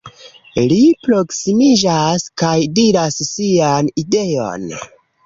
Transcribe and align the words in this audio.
Ri 0.69 0.77
proksimiĝas, 1.07 2.25
kaj 2.43 2.55
diras 2.79 3.19
sian 3.29 3.93
ideon: 4.05 4.67